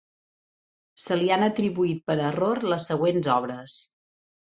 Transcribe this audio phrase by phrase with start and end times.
[1.01, 3.81] Se li han atribuït per error les següents obres.